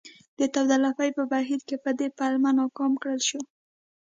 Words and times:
د 0.39 0.39
داوطلبۍ 0.53 1.09
په 1.17 1.23
بهیر 1.31 1.61
کې 1.67 1.75
په 1.83 1.91
دې 1.99 2.07
پلمه 2.17 2.51
ناکام 2.59 2.91
کړل 3.01 3.21
شو. 3.29 3.41